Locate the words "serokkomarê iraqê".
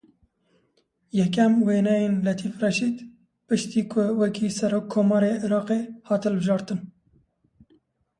4.57-5.81